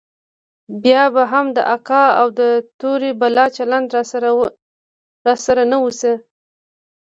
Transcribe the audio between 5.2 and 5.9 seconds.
راسره نه و